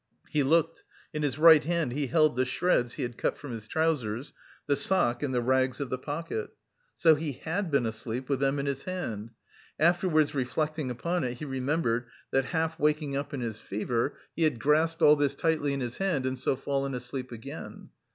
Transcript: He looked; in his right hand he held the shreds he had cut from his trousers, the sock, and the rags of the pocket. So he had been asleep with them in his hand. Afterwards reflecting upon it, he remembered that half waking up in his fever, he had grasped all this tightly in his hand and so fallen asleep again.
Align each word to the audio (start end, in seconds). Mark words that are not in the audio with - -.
He 0.31 0.41
looked; 0.41 0.83
in 1.13 1.21
his 1.21 1.37
right 1.37 1.63
hand 1.63 1.91
he 1.93 2.07
held 2.07 2.35
the 2.35 2.43
shreds 2.43 2.93
he 2.95 3.03
had 3.03 3.19
cut 3.19 3.37
from 3.37 3.51
his 3.51 3.67
trousers, 3.67 4.33
the 4.65 4.75
sock, 4.75 5.21
and 5.21 5.31
the 5.31 5.43
rags 5.43 5.79
of 5.79 5.91
the 5.91 5.99
pocket. 5.99 6.49
So 6.97 7.13
he 7.13 7.33
had 7.33 7.69
been 7.69 7.85
asleep 7.85 8.27
with 8.27 8.39
them 8.39 8.57
in 8.57 8.65
his 8.65 8.85
hand. 8.85 9.29
Afterwards 9.79 10.33
reflecting 10.33 10.89
upon 10.89 11.23
it, 11.23 11.35
he 11.35 11.45
remembered 11.45 12.07
that 12.31 12.45
half 12.45 12.79
waking 12.79 13.15
up 13.15 13.31
in 13.31 13.41
his 13.41 13.59
fever, 13.59 14.17
he 14.35 14.41
had 14.41 14.59
grasped 14.59 15.03
all 15.03 15.15
this 15.15 15.35
tightly 15.35 15.71
in 15.71 15.81
his 15.81 15.97
hand 15.97 16.25
and 16.25 16.39
so 16.39 16.55
fallen 16.55 16.95
asleep 16.95 17.31
again. 17.31 17.91